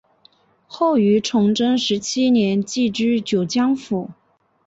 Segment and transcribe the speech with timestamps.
[0.65, 4.09] 后于崇祯十七年寄居九江府。